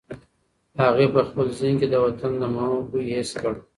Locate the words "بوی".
2.89-3.07